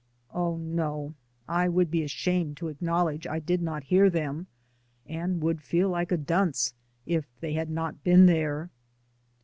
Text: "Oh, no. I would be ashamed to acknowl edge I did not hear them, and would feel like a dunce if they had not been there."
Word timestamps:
"Oh, 0.33 0.57
no. 0.57 1.13
I 1.47 1.69
would 1.69 1.91
be 1.91 2.01
ashamed 2.01 2.57
to 2.57 2.73
acknowl 2.73 3.13
edge 3.13 3.27
I 3.27 3.37
did 3.37 3.61
not 3.61 3.83
hear 3.83 4.09
them, 4.09 4.47
and 5.05 5.39
would 5.43 5.61
feel 5.61 5.89
like 5.89 6.11
a 6.11 6.17
dunce 6.17 6.73
if 7.05 7.27
they 7.39 7.53
had 7.53 7.69
not 7.69 8.03
been 8.03 8.25
there." 8.25 8.71